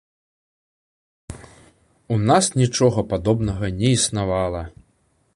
У 2.15 2.17
нас 2.29 2.45
нічога 2.61 2.99
падобнага 3.11 3.65
не 3.83 3.87
існавала. 3.97 4.63